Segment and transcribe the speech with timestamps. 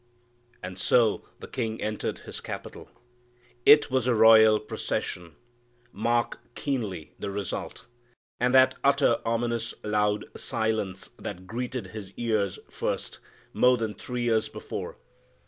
[0.63, 2.89] "And so the King entered His capital.
[3.67, 5.35] It was a royal procession.
[5.91, 7.85] Mark keenly the result.
[8.39, 13.19] Again that utter, ominous, loud silence, that greeted His ears first,
[13.53, 14.97] more than three years before.